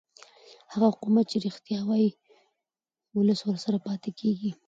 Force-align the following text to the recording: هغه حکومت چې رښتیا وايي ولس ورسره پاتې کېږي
هغه 0.71 0.85
حکومت 0.93 1.25
چې 1.31 1.37
رښتیا 1.47 1.79
وايي 1.87 2.09
ولس 3.17 3.39
ورسره 3.43 3.77
پاتې 3.85 4.09
کېږي 4.19 4.51